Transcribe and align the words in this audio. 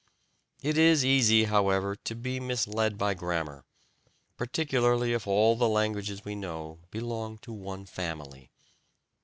It 0.63 0.79
is 0.79 1.05
easy, 1.05 1.43
however, 1.43 1.95
to 1.95 2.15
be 2.15 2.39
misled 2.39 2.97
by 2.97 3.13
grammar, 3.13 3.65
particularly 4.35 5.13
if 5.13 5.27
all 5.27 5.55
the 5.55 5.69
languages 5.69 6.25
we 6.25 6.33
know 6.33 6.79
belong 6.89 7.37
to 7.43 7.53
one 7.53 7.85
family. 7.85 8.49